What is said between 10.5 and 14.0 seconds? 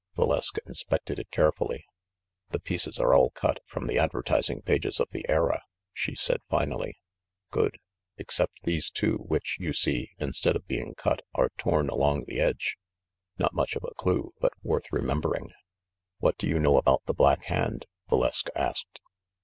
of being cut, are torn along the edge. Not much of a